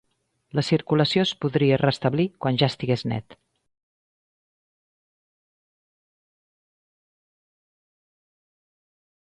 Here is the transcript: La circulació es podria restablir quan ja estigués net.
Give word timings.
La 0.59 0.61
circulació 0.67 1.25
es 1.25 1.33
podria 1.43 1.77
restablir 1.81 2.25
quan 2.45 2.57
ja 2.61 2.69
estigués 2.71 3.03
net. 3.11 3.35